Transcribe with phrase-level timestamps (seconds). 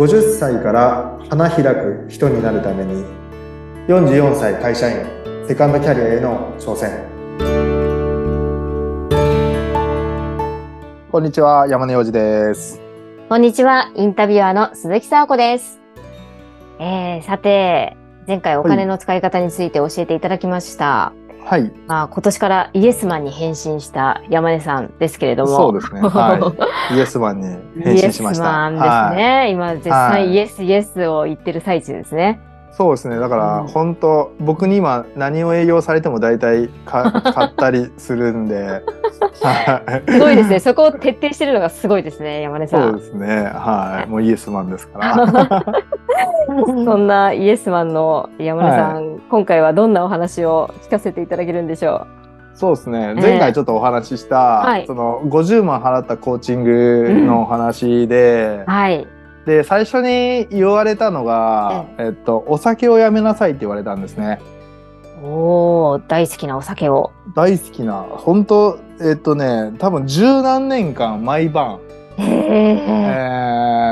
[0.00, 3.04] 50歳から花開く人になるために
[3.86, 5.06] 44歳会社員
[5.46, 7.04] セカンドキャリアへの挑戦。
[11.12, 12.80] こんにちは山根洋二です。
[13.28, 15.78] こんにちはインタビュアーの鈴木沙子です、
[16.78, 21.12] えー、さて前回お金の使い方について教えていただきました、は
[21.58, 21.72] い。
[21.86, 25.56] まあ、今年からイエスマンに変身した山根さんですけれども。
[25.56, 26.00] そうですね。
[26.00, 26.54] は
[26.90, 26.94] い。
[26.96, 28.70] イエスマンに変身しました。
[28.70, 32.40] イエスマンですね、今絶賛イエスイエスを言ってる最中ですね
[32.72, 33.18] そうですね。
[33.18, 33.68] だからうん。
[33.68, 38.82] 本当、僕に今何を営業されても大体か 買ったりするんで。
[39.42, 40.12] はい。
[40.12, 40.60] すごいですね。
[40.60, 43.44] そこを徹底してるのがすごいですね山根さそうんですね。
[43.44, 44.08] はい。
[44.08, 45.64] もうイエスマンですから。
[46.66, 52.06] そんなイエスマンの山根さん、今回はどんなお話を聞かせていただけるんでしょ
[52.54, 53.14] そうですね。
[53.16, 54.86] ええ前回ちょっとお話しした、はい。
[54.86, 59.06] その50万払ったコーチングのお話でう、はい
[59.46, 64.40] で最初に言われたのが、えっと、お酒をやめなさいって言われたんですね
[65.22, 71.80] おー大好きなお酒を大好きな本当えっとね多分十何年間毎晩
[72.16, 72.28] へえ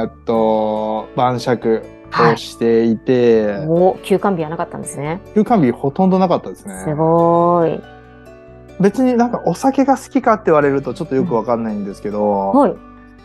[0.03, 1.83] えーっと晩酌
[2.13, 5.21] をしていて、お休館日はなかったんですね。
[5.35, 7.83] 休館日ほとんどなかったですねすごーい。
[8.81, 12.77] 別になんかお酒が好きかって言われるとちょっとよくわかんないんですけど、はい。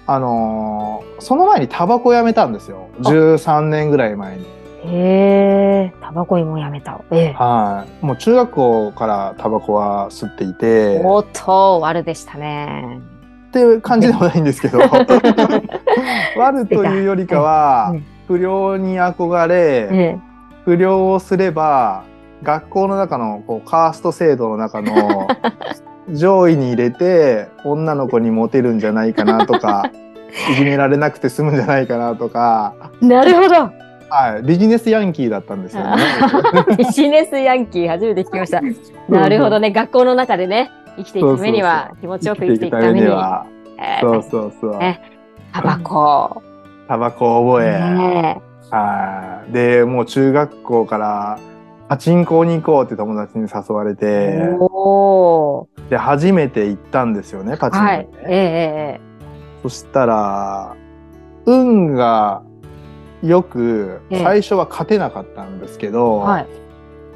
[0.06, 2.90] あのーその前にタバコやめたんですよ。
[3.00, 4.46] 13年ぐらい前に。
[4.86, 7.00] へえ、タバコもやめた。
[7.12, 7.34] ええ。
[7.34, 8.06] はい。
[8.06, 11.00] もう中学校からタバコは吸っていて。
[11.04, 13.00] おっと、悪でしたね。
[13.48, 14.80] っていう感じでもないんですけど。
[16.38, 18.06] 悪というよりかはうん。
[18.28, 20.20] 不良に憧れえ。
[20.66, 22.04] 不良をすれば
[22.42, 25.28] 学校の中のこうカースト制度の中の
[26.10, 29.90] 上位に入れて女の子にモテるんじゃないかなとか
[30.52, 33.06] いじめられなくて済むんじゃないかなとか、え。
[33.06, 33.56] なるほど。
[34.10, 36.04] はい、ビジネスヤンキーだったんですよね。
[36.78, 38.62] ビジネスヤンキー、初めて聞きました。
[39.10, 39.72] なるほどね。
[39.72, 43.08] 学校の中でね、生きていくためには、気持ちよく生きていくために。
[43.08, 43.46] は
[43.78, 45.02] ええそうそうそうね
[45.52, 46.42] タバコ。
[46.88, 51.40] タバコを覚え、ねはいでもう中学校から
[51.90, 54.40] パチンコに行こうって友達に誘われえて。
[55.90, 58.08] で初めて行ったんですよねパチンコにね、はい。
[58.26, 59.02] えええ
[59.62, 60.76] そしたら
[61.46, 62.42] 運が
[63.22, 66.48] よくええ最初は勝てなかったんですけど、えはい。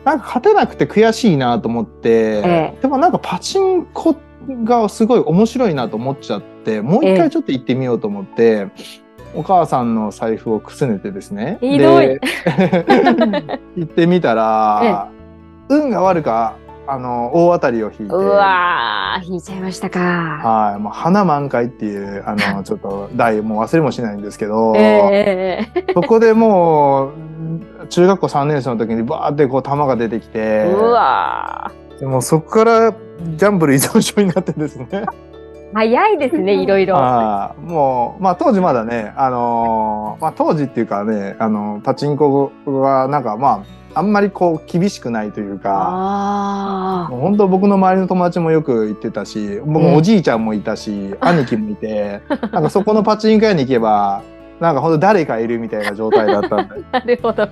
[0.05, 4.15] なんか勝てなくて悔しいなと思って、ええでもなんかパチンコ
[4.63, 8.67] がすごい面白いなと思っちゃってもう一ええ回ちょっと行ってみようと思って、
[9.37, 11.59] お母さんの財布をくすねてですね。
[11.61, 12.07] ひどい。
[12.07, 12.19] で
[13.77, 15.09] 行ってみたら、
[15.69, 16.55] 運が悪か
[16.87, 18.15] あの大当たりを引いて。
[18.15, 19.99] うわー、引いちゃいましたか。
[19.99, 27.11] はい、もう花満開っていうあの ちょっと題もう忘れもしないんですけど、ええええそこでもう
[27.89, 34.87] 中学校3年生の時にバーってこう玉が出てきてうわでもそこからギャンブル依存症になってですね。
[34.89, 35.26] ー
[35.73, 36.95] 早いですね、いろいろ。
[36.95, 43.63] もう、まあ、当時まだね、あのーまあ、当時っていうかねあのパチンコはなんかま
[43.93, 45.71] ああんまりこう厳しくないというか。
[45.73, 54.21] あもう本当僕の周りの友達もよく行ってたし僕もおじいちゃんもいたし、兄貴もいてなんかそこのパチンコ屋に行けば
[54.59, 57.47] なんか本当誰かいるみたいな状態だったんであ、 なるほど。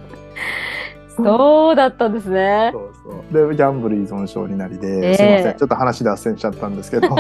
[1.24, 2.72] そうだったんですね。
[2.74, 3.10] そうそ
[3.46, 3.50] う。
[3.50, 5.16] でギャンブル依存症になりで、ええ。
[5.16, 5.58] すいません。
[5.58, 7.08] ちょっと話脱線しちゃったんですけど。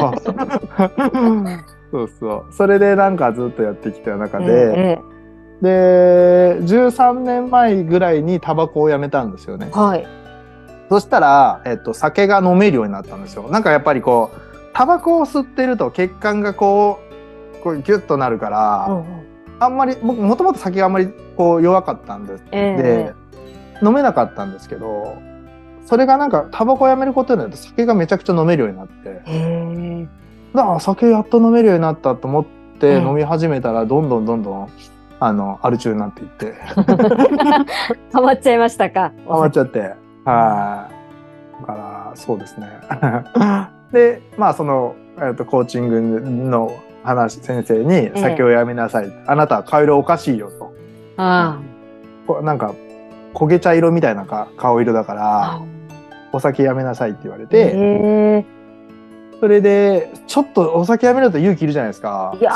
[1.91, 2.51] そうそう。
[2.51, 4.99] それでなんかずっとやってきた中で、え
[5.61, 9.69] で13年前ぐらいにタバコをやめたんですよね。
[9.73, 9.79] え。
[9.79, 10.05] はい。
[10.89, 13.47] そしたら、えっと、酒が飲めるようになったんですよ。
[13.49, 14.39] なんかやっぱりこう
[14.73, 16.99] タバコを吸ってると血管がこ
[17.59, 19.05] うこうギュッとなるから、うんうん。
[19.59, 21.07] あんまり僕もともと酒があんまり
[21.37, 22.83] こう弱かったんです、ええ。
[22.83, 23.13] で
[23.81, 25.17] 飲めなかったんですけど
[25.85, 30.07] それがなんかタバコをやめることによって酒がめちゃくちゃ飲めるようになって。
[30.53, 32.45] だから酒やっと飲めるようになったと思っ
[32.79, 34.69] てええ飲み始めたらどんどんどんどん
[35.19, 36.55] あのアル中になっていって。
[38.11, 39.11] ハマっちゃいましたか？
[39.27, 39.79] ハマっちゃって。
[40.25, 40.95] はい。
[41.61, 42.67] だからそうですね。
[43.91, 46.71] でまあその、えっとコーチングの
[47.03, 50.73] 話先生に「酒をやめなさい、あなたは顔色おかしいよ」と。
[51.17, 51.59] あ。
[52.27, 52.73] こうなんか
[53.35, 55.15] 焦げ茶色みたいなか顔色だかあ。
[55.15, 55.61] ら
[56.33, 58.45] お酒やめなさいって言われへて、え。
[59.39, 62.35] それでちょっとお酒やめると勇気いるじゃないですか。
[62.39, 62.53] いや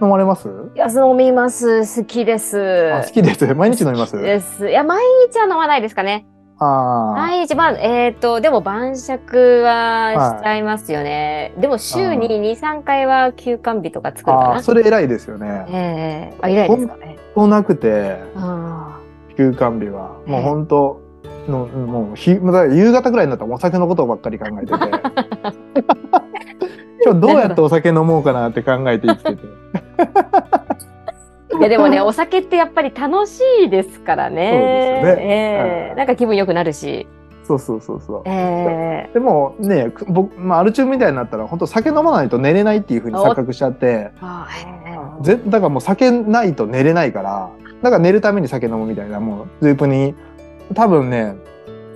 [0.00, 0.48] 飲まれます？
[0.74, 1.80] いや、飲みます。
[1.80, 2.92] 好きです。
[2.94, 3.54] あ好きです。
[3.54, 4.16] 毎日飲みます？
[4.20, 4.68] です。
[4.68, 6.26] いや、毎日は飲まないですかね。
[6.58, 7.12] ああ。
[7.14, 11.52] 毎日、まあ、えっ、と、でも晩酌はしちゃいますよね。
[11.58, 14.62] でも週に2、3回は休館日とか作るかな。
[14.62, 15.66] それ偉いですよね。
[15.68, 17.18] ええあ、偉いですかね。
[17.34, 18.91] そうなくて、あ
[19.42, 20.20] 休館日は。
[20.26, 21.00] もうええ本当
[21.48, 24.72] の、もう夕方ぐらいになったらお酒のことばっかり考えてて。
[27.04, 29.42] 今日どうやってお酒飲もうかなって考えて生きてて。
[29.98, 34.50] あいや、でもね、お酒ってやっぱり楽しいですからね。
[34.52, 37.08] そうですよねはいええなんか気分良くなるし。
[37.44, 38.22] そうそうそうそう。
[38.26, 44.46] ええでもね、く僕、まあ、アル中みたいになったら、本当酒飲まないと寝れないっていうふうに錯覚しちゃって、あ
[44.86, 44.90] え
[45.20, 47.50] えぜだからもう酒ないと寝れないから、
[47.82, 50.14] だから寝るために酒飲むみたいな、もう、ループに、
[50.74, 51.34] 多分ね、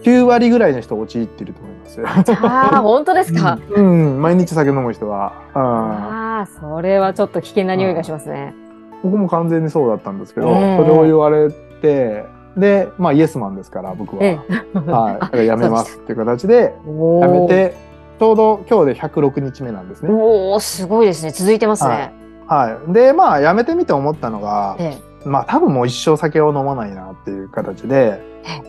[0.02, 2.06] 9割ぐらいの人陥ってると思いますよ。
[2.24, 3.58] じゃあ、本当ですか？
[3.70, 3.84] うん、
[4.14, 5.32] うん毎日酒飲む人は。
[5.54, 8.54] うんああ、それはちょっと危険な匂いがしますね。
[9.02, 12.24] 僕も完全にそうだったんですけど、ええそれを言われて、
[12.56, 14.24] で、まあイエスマンですから、僕は。
[14.24, 14.38] え
[14.74, 15.20] はい。
[15.20, 17.74] だからやめますっていう形で、おやめて、
[18.18, 20.10] ちょうど今日で106日目なんですね。
[20.10, 21.30] おおすごいですね。
[21.30, 22.12] 続いてますね。
[22.46, 22.92] はい。
[22.92, 24.96] で、まあ、やめてみて思ったのが、え
[25.26, 28.60] まあ、多分もう一生酒を飲まないなっていう形でえ、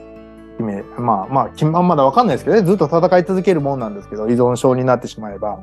[0.58, 5.60] 決め、まあ、まあ、きまだわかんないですけどね、ずっと戦い続けるもんなんですけど、依存症になってしまえば。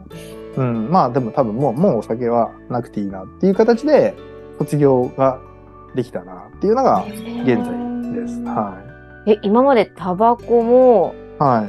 [0.57, 4.15] うん、まあ、でも多分もう、もうお酒はなくていいなっていう形で、
[4.59, 5.41] 卒業が
[5.97, 8.41] できたなっていうのがえ現在です。
[8.43, 8.79] は
[9.27, 11.43] え、今までタバコも、い。
[11.43, 11.69] は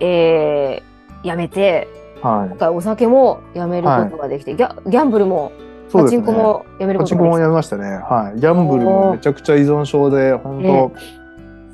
[0.00, 0.04] い。
[0.04, 1.88] えー、やめて、
[2.22, 2.56] はい今。
[2.56, 5.52] 回お酒もやめることができて、ギャギャンブルも、
[6.02, 7.84] パチンコもやめるパチンコもやめましたね。
[7.84, 8.40] はい。
[8.40, 10.92] ギャンブルもめちゃくちゃ依存症で、本当、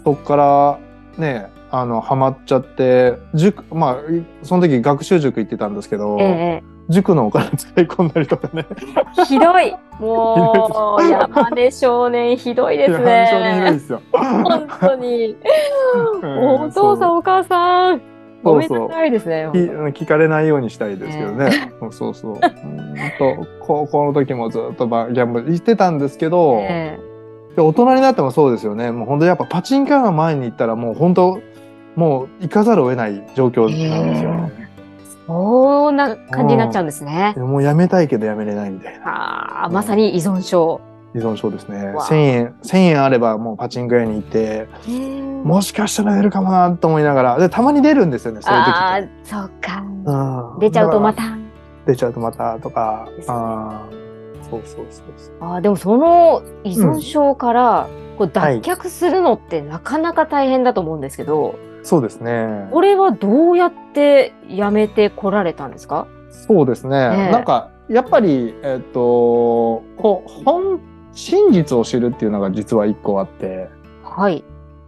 [0.04, 0.78] そっから
[1.18, 3.96] ね、あの、ハマっちゃって、塾、まあ、
[4.42, 6.24] その時学習塾行ってたんですけど、た。
[6.24, 8.66] え塾のお金使い込んだりとかね。
[9.20, 13.78] えひどい もう、山根少年ひどいですね。
[13.78, 14.02] すよ。
[14.12, 15.36] 本当に。
[16.22, 17.79] うんお父さん、お母さん、
[18.52, 19.48] ごめんなさいですね。
[19.94, 21.72] き聞かれないようにしたいですけどね。
[21.80, 22.34] そうそうそう。
[22.34, 22.40] うん
[23.18, 26.98] と高校の時もずっとバギャンブル行ってたんですけど、え
[27.56, 28.90] で大人になってもそうですよね。
[28.90, 31.40] もう本当やっぱパチンカーの前に行ったらもう本当
[31.96, 34.52] もう行かざるを得ない状況なんですよね。
[34.56, 34.60] え
[35.26, 37.34] そんな感じになっちゃうんですね。
[37.36, 40.80] もうやめたいけどやめれないみたいなああ、まさに依存症。
[41.14, 41.86] 依存症ですね。
[41.88, 44.68] わあ1000円、1000円あればもうパチンコ屋に行って、
[45.44, 49.82] もしかしたら出るかもなと思いながら、で、たまに出るんですよね、そういう時ああそうか。
[50.54, 51.12] うん出ちゃうとま。
[51.12, 51.22] た。
[51.22, 51.38] ら
[51.86, 53.08] 出ちゃうとまたとか。
[53.28, 54.00] あー
[54.50, 55.34] そうそうそうそう。
[55.40, 62.68] あーでもその依存症からこう脱却するのってなかなか大変だと思うんですけど、そうですね。
[62.70, 66.06] これはどうやってやめてこられたんですか？
[66.30, 66.96] そうですね。
[66.96, 70.80] ええなんか、やっぱり、えっと、こう、本、
[71.12, 73.68] 真実を知るっていうのが実は一個あって、
[74.04, 74.44] はい。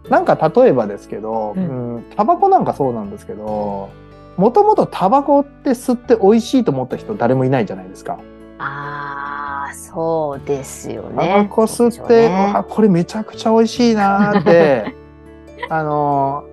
[0.09, 3.89] なんか例えばですけど、ううんん、タバコなんかそうなんですけど、
[4.37, 8.19] もともとタバコって吸って美味しいと思った人誰もいないじゃないですか。
[8.59, 11.47] ああ、そうですよタバね。
[11.49, 14.95] コ吸って、ねあこれめちゃくちゃ美味しいなーって、
[15.69, 16.43] あの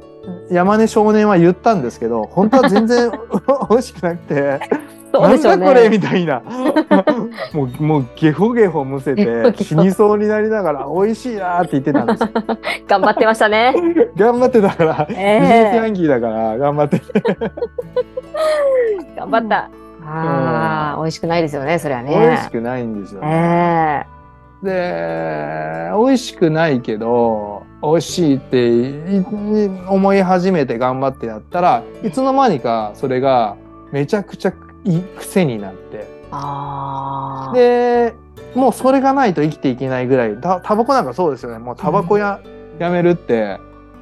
[0.51, 3.11] ー、山根少年は言ったんですけど、本当は全然
[3.71, 4.61] 美味しくなくて、
[5.13, 5.57] そうでしょうね。
[5.57, 6.43] なんだこれみたいな。
[7.53, 12.29] もう、もうゲホゲホむせて、死にそうになりながら、美味しいなーって言ってたんですよ。
[12.89, 13.75] 頑張ってましたね。
[14.17, 15.27] 頑張ってたから、ビジネ
[15.73, 17.01] スヤええンキーだから、頑張って。
[19.17, 19.71] 頑張った。
[20.07, 22.11] ああ、美味しくないですよね、それはね。
[22.11, 24.07] 美味しくないんですよね。
[24.07, 24.21] え
[24.63, 29.25] で、美味しくないけど、美味しいってい
[29.89, 33.57] 思い始めて頑張ってやったらいつの間にかそれが
[33.91, 34.55] めちゃくちゃい
[35.19, 36.07] 癖になって。
[36.31, 37.55] ああ。
[37.55, 38.15] で
[38.55, 40.37] もうそれがないと生きていけないぐらい。
[40.41, 41.59] タタバコなんかそうですよね。
[41.59, 42.41] もうタバコや,、
[42.79, 43.59] やめるって。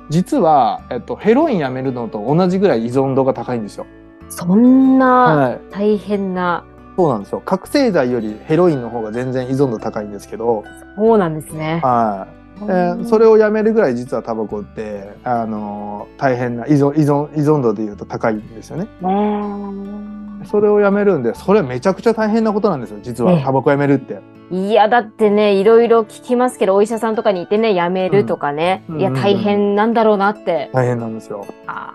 [0.08, 3.86] 実は、えっと、ヘロインやめるのと同じぐらい依存度が高いんですよ。
[4.30, 6.64] そんなはい、大変な、
[6.96, 7.42] そうなんですよ。
[7.44, 10.64] 覚醒剤よりヘロインの方が全然依存度高いんですけど、
[10.96, 11.80] そうなんですね。
[11.82, 18.88] はいえーそれをやめるぐらい実はタバコって、あのー大変な依存依存依存度でいうと高いんですよね。
[19.00, 23.32] ねそれをやめるんでそれはめちゃくちゃ大変なことなんですよ実は。
[23.32, 23.42] ええ。
[23.42, 24.20] タバコやめるって。
[24.50, 29.14] いや、だってね、いろいろ聞きますけど、お医者さんとかにいてね、やめるとかね、いや、うん。
[29.14, 29.16] うん。
[29.16, 30.70] うん大変なんだろうなって。
[30.72, 31.44] 大変なんですよ。
[31.66, 31.92] あ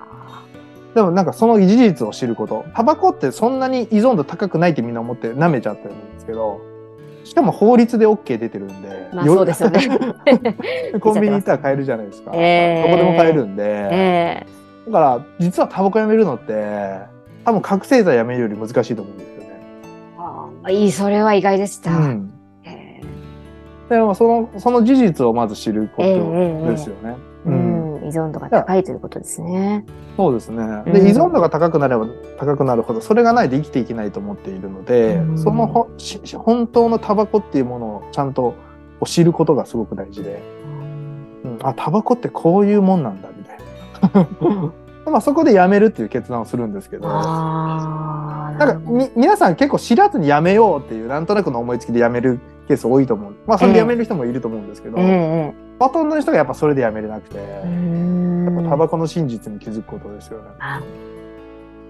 [0.93, 2.65] でもなんかその事実を知ること。
[2.75, 6.61] タバコってそんなに依存度高くないってみんな思って舐めちゃってるんですけど
[7.33, 9.79] しかも法律で OK 出てるんで、まあそうですよね。
[11.01, 14.45] コンビニ行ったら買えるじゃないですか、 ええどこでも買えるんで、ええ
[14.85, 16.99] だから実はタバコやめるのって
[17.43, 19.49] 多分覚醒剤やめるより難しいと思うんですよね。
[20.19, 21.89] ああいい、それは意外でした。
[21.89, 22.31] うん。
[22.65, 23.01] え
[23.89, 26.11] でもそのその事実をまず知ることえ
[26.65, 27.15] えですよね。
[27.47, 27.62] えうん、依
[28.13, 29.85] 存度が高いということですね。
[30.15, 30.63] そうですね。
[30.85, 30.93] うん。
[30.93, 35.37] で、依存度が高くなれば高くなるほど、それがないと生きていけないと思っているので、うん。
[35.37, 38.55] そのほし本当のタバコっていうものをちゃんと
[39.05, 40.41] 知ることがすごく大事で、
[41.43, 43.57] うん、あ、タバコってこういうもんなんだ、みたい
[44.25, 44.71] な。
[45.11, 53.33] まあそこでやめるっていう決断をするんですけど、なんかみ皆さん結構知らずにやめようっていうなんとなくの思いつきでやめるケース多いと思う。
[53.45, 60.49] まあそれでやめる人もいると思うんですけど、ええほとんどの人がやっぱそれでやめれなくて、やっぱタバコの真実に気づくことですよね。
[60.59, 60.81] あ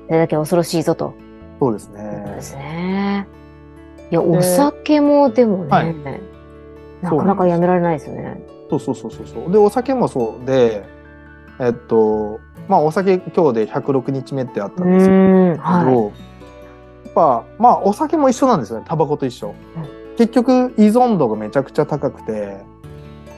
[0.08, 1.14] それだけ恐ろしいぞと。
[1.60, 2.38] そうですそうでね。
[2.40, 3.28] すね。
[4.12, 5.96] いや、お酒もでもね、はい
[7.02, 8.42] なかなかやめられないですよね。
[8.70, 9.52] そうそうそうそうそう。
[9.52, 10.86] で、お酒もそうで、
[11.60, 15.18] えっと、まあお酒今日で106日目ってあったうんですけど、
[15.62, 16.12] は
[17.06, 22.64] やっぱまあお酒も一緒なんですよねタバコと一緒、うん結局依存度がめちゃくちゃ高くて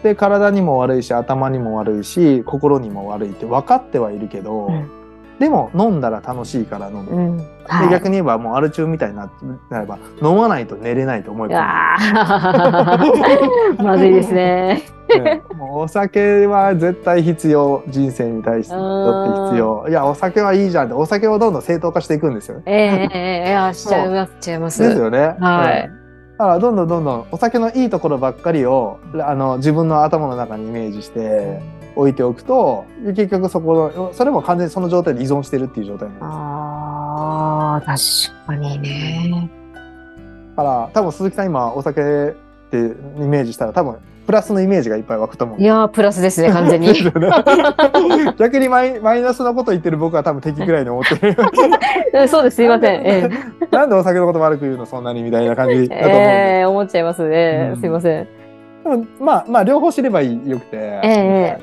[0.06, 4.92] で体にも悪いし頭にも悪いし心にも悪いって分かってはいるけど、うん
[5.38, 7.14] でも飲んだら楽しいから飲む、い。
[7.14, 7.38] うん。
[7.40, 7.90] ではい。
[7.90, 9.30] 逆に言えばもうアル中みたいにな
[9.70, 11.98] なれば飲まないと寝れないと思えば
[13.78, 14.84] まずいですね。
[15.10, 22.64] ねもうお酒は絶対必要人生に対してとって必要いやお酒はいいじゃんってお酒をどんどん正当化していくんですよね。
[22.68, 24.82] ええええええあしちゃいます、しちゃいます。
[24.82, 25.36] ですよね。
[25.38, 26.05] はいうん
[26.38, 31.62] だからどんどんどんどんお酒のいいところばっかりをあの自分の頭の中にイメージして
[31.96, 36.26] 置いておくと結局そこのそれも完全にその状態で依存してるっていう状態なんです。
[36.26, 39.50] ああ、確かにね。
[40.58, 42.36] だから多分鈴木さん今お酒
[42.92, 45.62] ってイメージしたら多分プラスのイメージがいっぱい湧くと思う。
[45.62, 46.88] いやー、プラスですね、完全に。
[48.40, 51.38] 逆にマイマイナスなこと言ってる僕は多分敵ぐらいに思ってる。
[52.14, 53.02] え そうです、すいません。
[53.06, 53.30] え
[53.72, 56.16] なんでお酒のこと悪く言うのそんなにみたいな感じえだと思。
[56.18, 57.72] ええ思っちゃいますね。
[57.76, 58.28] うんすいません。
[58.84, 61.58] でもまあまあ両方知ればいいよくて、ええ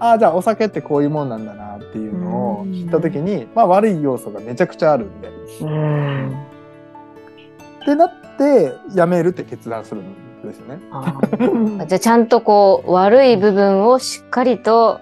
[0.00, 5.28] ああじゃあお酒ってこういうもんなんだなっていうのをうん知った時に、まあ悪い要素がめちゃくちゃあるんで。
[5.60, 6.30] うん。
[7.82, 10.80] ってなってやめるって決断するんですよね。
[11.86, 14.98] じゃあちゃんとこう悪い部分をしっかりと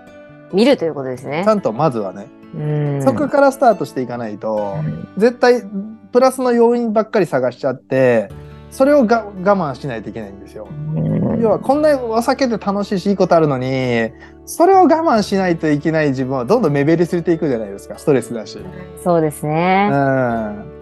[0.53, 1.49] 見るということですねち。
[1.49, 5.63] ゃんとまずはね、うんそこからスタートしていかないと、うん絶対
[6.13, 8.31] プラスの要因ばっかり探しちゃって
[8.71, 10.69] それをが我慢しないといけないんですよ。
[11.41, 14.11] 要はこんなお酒って楽しいしいいことあるのに
[14.45, 18.59] それを我慢しないといけない自分はどんどん目減りされていくじゃないですかストレスだし。
[19.03, 19.91] そうですね。
[19.93, 20.78] うん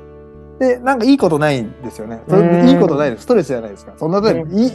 [0.58, 2.22] でなんかいいことないんですよね。
[2.28, 3.92] それうんいいことないですストレスじゃないですか。
[3.96, 4.72] そんな例えばいい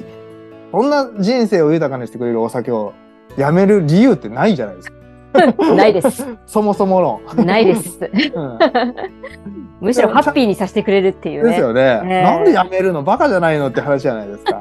[0.71, 2.93] そんな人生を豊かにしてくれるお酒を
[3.37, 5.01] やめる理由ってないじゃないですか。
[5.75, 6.25] ないです。
[6.45, 7.43] そもそもの。
[7.43, 7.99] ないです。
[8.33, 8.57] うん
[9.81, 11.49] むしろハッピーにさせてくれるっていうね。
[11.49, 14.59] ですよね、ねなんでやめるのバカじゃないのって話じゃないですか。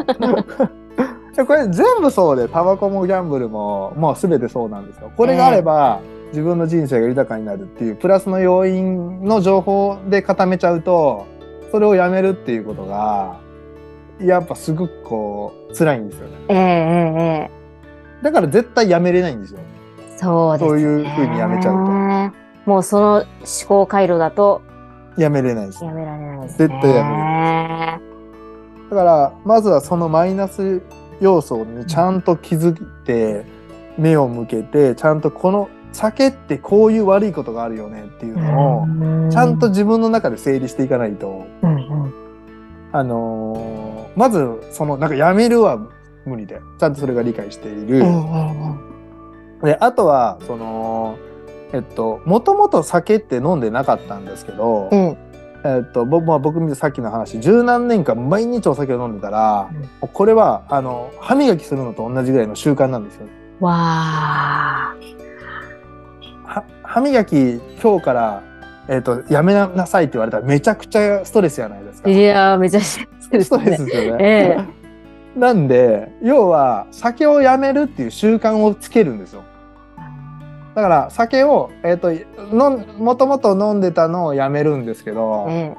[1.36, 5.12] でこれ全部そうでタバコもギャンブルももう全てそうなんですよ。
[5.16, 6.00] これがあれば、
[6.30, 11.26] 自分の人生が豊かになるっていうプラスの要因の情報で固めちゃうと
[11.70, 13.40] それをやめるっていうことが
[14.20, 16.36] やっぱすごくこう辛いんですよね。
[16.48, 17.60] えええええ
[18.22, 19.60] だから絶対やめれないんですよ。
[19.60, 20.70] えそうですね。
[20.70, 23.26] そういう風にやめちゃうともうその思
[23.66, 24.62] 考回路だと
[25.16, 25.84] やめれないです。
[25.84, 26.68] やめられないですね。
[26.68, 28.10] 絶対やめれ
[28.90, 30.82] だからまずはそのマイナス
[31.20, 33.46] 要素にちゃんと気づいて
[33.96, 42.14] 目を向けてちゃんとこの酒ってこういう悪いことがあるよねっていうのをちゃんと、自分の中で整理していかないと、うんうん。
[42.92, 45.78] あのーまずそのなんかやめるは
[46.24, 46.60] 無理で。
[46.78, 48.04] ちゃんとそれが理解している。
[49.62, 51.16] であとはその
[51.72, 55.16] えっともともと酒って飲んでなかったんですけど、うん。
[55.62, 59.70] えっと、僕まあ僕さっきの話十何年間毎日お酒を飲んでたら、
[60.02, 60.08] うん。
[60.08, 63.26] これはあの歯磨きするのと同じぐらいの習慣なんですよ。
[63.60, 64.94] わあ。
[66.90, 68.42] は歯磨き今日から、
[68.88, 72.10] えっとやめなさいって言われたらめちゃくちゃストレスじゃないですか。
[72.10, 73.76] いやー、めちゃくちゃストレ。
[73.76, 74.24] スですよね。
[74.24, 74.80] ええ
[75.38, 79.44] なんで要は酒をやめるっていう習慣をつけるんですよ。
[80.74, 82.10] だから酒を、えっと
[82.52, 85.76] のんもともと飲んでたのをやめるんですけど、え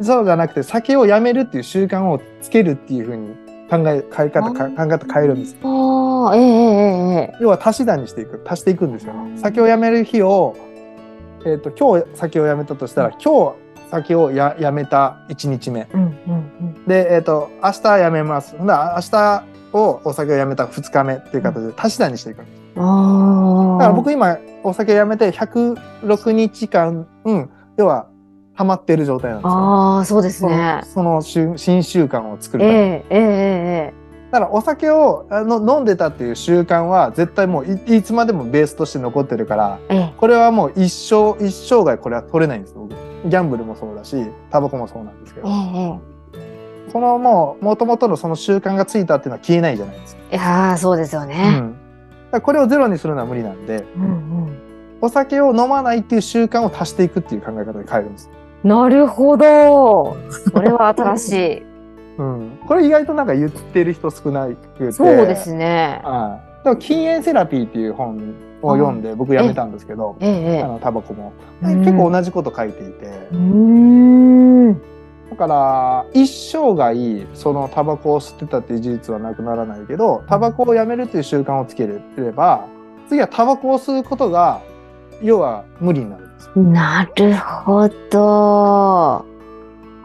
[0.00, 3.34] そうじゃなくて酒をやめるっていう習慣をつけるっていうふうに
[3.70, 5.56] 考え変え方か考え方変えるんです。
[5.56, 9.14] えああ、えええええ要は足し算にしていく足していくんですよ。
[9.14, 10.56] うん酒をやめる日を、
[11.44, 15.80] えー、と今日酒をやめたとしたら今日酒をややめた1日目。
[15.80, 16.84] えうんうん。
[16.86, 18.56] で、えー、と明日やめます。
[18.56, 22.62] ほんなら明日をお酒をやめた2日目っていう形で足し算にしていくんです。
[22.76, 22.84] うん。
[22.84, 23.78] ああ。
[23.78, 28.08] だから僕今お酒やめて106日間、うん、要は
[28.56, 30.80] 溜まってる状態なんですよああ、そうですそのね。
[30.84, 33.94] その習新習慣を作るえためにえええええ
[34.30, 40.14] だだからお酒をあの飲んでたっていう習慣は絶対もういいつまでもベースとして残ってるからええ。
[40.16, 44.16] これはもう一生一生涯これは取れないんです僕ギャンブルもそうだし
[44.50, 46.90] タバコもそうなんですけどええ。
[46.90, 50.22] そのもう元々のその習慣がついたっていうのは消えないじゃないですか。
[50.30, 51.50] いやーそうですようね。
[51.58, 51.78] ん、だか
[52.32, 54.58] らこれをゼロにするのは無理なんでうん
[55.00, 58.30] お酒を飲まないっていう習慣を足していくっていう考え方で変えるんです。
[58.64, 58.70] うん。
[58.70, 60.16] なるほど。
[60.52, 61.62] それは新しい。
[62.16, 66.00] うん、これ意外となんか言ってる人少なくてそうですね。
[66.04, 66.64] はい。
[66.64, 73.08] でも禁煙セラピーっていう本を読んで僕やめたんですけど、えええあのタバコも、うん結構同じこと書いていて。
[75.30, 82.66] だから一生涯そのタバコを吸ってたっていう事実はなくならないけど、タバコをやめるっていう習慣をつければ、
[83.08, 84.60] 次はタバコを吸うことが
[85.22, 86.30] 要は無理になる。
[86.54, 89.34] なるほど。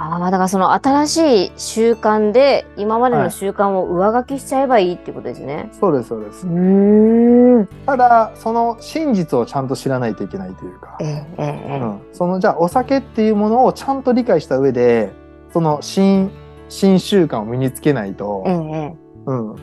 [0.01, 5.69] ああ、だからその新しい習慣で今までの習慣を上書きしちゃえばいいってことですね。
[5.74, 6.50] そうですそうですう。
[6.50, 7.67] ーん。
[7.86, 15.12] ただその真実をちゃんと知らないといけないというかえ、えええうん、そのじゃあお酒っていうものをちゃんと理解した上で
[15.51, 16.31] その新
[16.69, 18.96] 新習慣を身につけないとええ、え。
[19.25, 19.55] うん、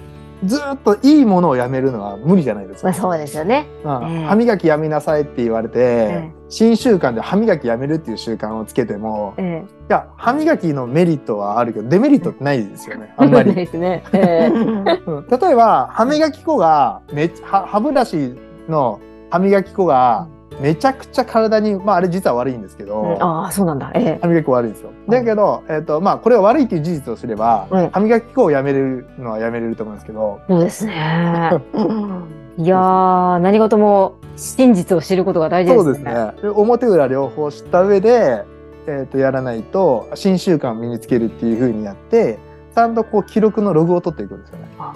[0.44, 2.88] ずーっといいものをやめるのは無理じゃないですか。
[2.88, 3.66] まあそうですよね。
[3.84, 9.66] うんええ歯磨きやめなさいって言われて、え新習慣で歯磨きやめるっていう習慣をつけてもええ。
[9.66, 13.54] いや歯磨きのメリットはあるけどデメリットってないですよね あんまり。
[13.54, 14.02] ですね。
[14.12, 14.54] ええ。
[14.54, 18.34] うん例えば歯磨き粉がめ歯歯ブラシ
[18.68, 19.00] の
[19.30, 20.28] 歯磨き粉が
[20.60, 23.90] めちゃくちゃ体にまああれ実は悪いんですけど、うんああ、そうなんだ。
[23.94, 24.18] ええ。
[24.22, 24.90] 歯磨き粉悪いんですよ。
[25.08, 31.50] だけど、えっ、とまあこれは悪いっていう事実をすれば、うん歯磨き粉をやめれるのはやめれると思うんですけど、そうですね。
[32.58, 35.84] いやー、何事も真実を知ることが大事ですね。
[35.84, 36.42] そうですね。
[36.42, 38.44] で表裏両方知った上で、
[38.86, 42.38] えっ、とやらないと新習慣を身につけるっていう風にやって、
[42.74, 44.68] ちゃんとこう記録のログを取っていくんですよね。
[44.78, 44.94] あ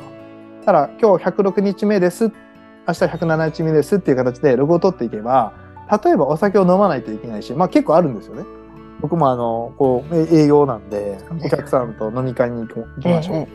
[0.61, 2.30] だから今日106日目です。
[2.90, 5.52] 明日107日目ですっていう形でログを取っていけば、
[6.04, 8.44] 例えばお酒を飲まないといけないし、まあ結構あるんですよね。
[9.00, 13.37] 僕もあの、こう、え営業なんで、お客さんと飲み会に行きましょう。
[13.37, 13.49] え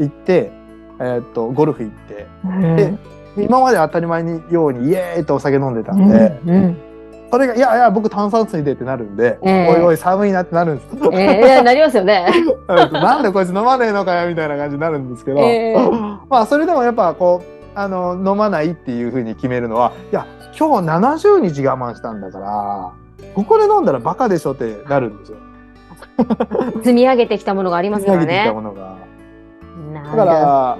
[0.00, 0.52] 行って、
[1.00, 2.94] えーっと、ゴルフ行って、うんで
[3.38, 6.76] 今まで当たり前にようにイエーイとお酒飲んでたうんんで、うん
[7.30, 10.88] それが、いやいや、僕炭酸水でってなるんで、ええおいおい寒いなってなるんです。
[11.14, 12.26] ええいやなりますよね。
[12.68, 15.76] なんでこいつ飲まねえのかよみたいな感じになるんですけど、ええ
[16.28, 20.26] まあそれでもやっぱこう、あの、飲まないっていうふうに決めるのは、いや、
[20.58, 22.92] 今日70日我慢したんだから、
[23.34, 25.38] ここで飲んだらバカでしょってなるんですよ。
[26.82, 28.60] 積み上げてきたものがありますから積み上げてきたね。
[28.60, 28.96] ものが。
[30.16, 30.78] だだから、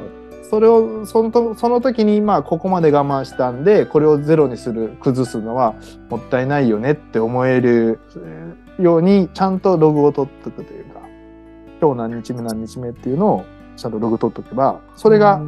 [0.52, 5.74] それをそのとその時にまあここまで我慢したんでこれをゼロにする崩すのは
[6.10, 11.00] もったいないよねって思えるえーようにちゃんとログを取っておくというか
[11.80, 13.44] 今日何日目何日目っていうのを
[13.76, 15.40] ちゃんとログ取っておけばそれが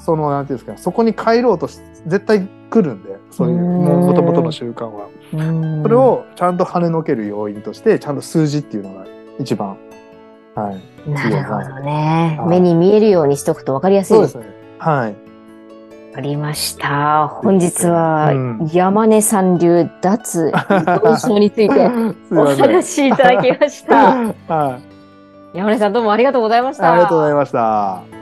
[0.00, 9.04] そのなんていうんですかそこに帰ろうとし絶対来るんでそういううんもともとの習慣はうんそれをちゃんと跳ねのける要因としてちゃんと数字っていうのが
[9.38, 9.76] 一番
[10.54, 10.72] は
[11.06, 12.46] いなるほどねは。
[12.46, 14.26] い目に見えるようにしとくと分かりやすいで。
[14.28, 15.14] そうですすねはい
[16.10, 17.28] わかりました。
[17.28, 21.86] 本日はうん山根さん流脱依存症について
[22.34, 24.16] お話しいただきました。
[24.52, 24.78] は
[25.54, 25.58] い。
[25.58, 26.92] 山根さんどうもありがとうございました。
[26.92, 28.19] ありがとうございました。